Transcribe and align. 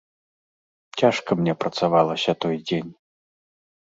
Цяжка 1.01 1.31
мне 1.41 1.53
працавалася 1.63 2.31
той 2.47 2.57
дзень. 2.67 2.89